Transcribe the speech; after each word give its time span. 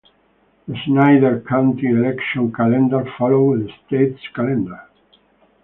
The 0.67 0.79
Snyder 0.83 1.41
County 1.47 1.85
Election 1.89 2.51
Calendar 2.51 3.03
follows 3.19 3.67
the 3.67 3.71
state's 4.15 4.27
calendar. 4.33 4.87